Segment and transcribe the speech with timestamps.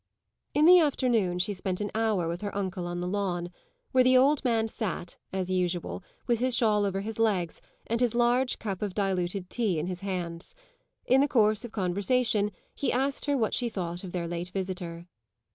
[0.55, 3.51] In the afternoon she spent an hour with her uncle on the lawn,
[3.91, 8.15] where the old man sat, as usual, with his shawl over his legs and his
[8.15, 10.55] large cup of diluted tea in his hands.
[11.05, 15.05] In the course of conversation he asked her what she thought of their late visitor.